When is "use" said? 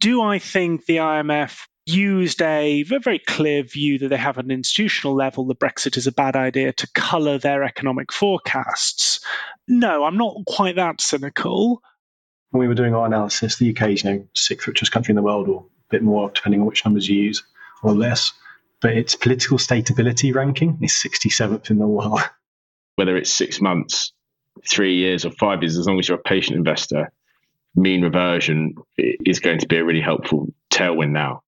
17.22-17.42